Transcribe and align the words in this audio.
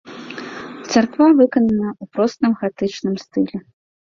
Царква 0.95 1.27
выканана 1.41 1.89
ў 2.01 2.05
простым 2.17 2.51
гатычным 2.63 3.15
стылі. 3.27 3.57